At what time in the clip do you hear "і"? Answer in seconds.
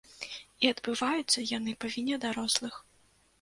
0.63-0.71